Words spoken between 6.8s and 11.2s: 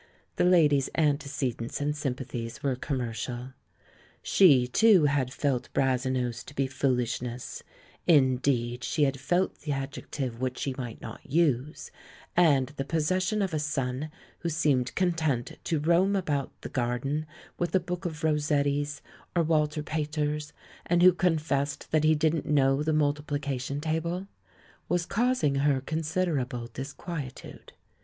ishness— indeed, she had felt the adjective which she might